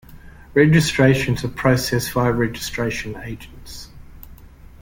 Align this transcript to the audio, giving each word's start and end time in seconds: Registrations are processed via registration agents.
Registrations 0.55 1.43
are 1.45 1.49
processed 1.49 2.11
via 2.13 2.31
registration 2.31 3.15
agents. 3.17 3.89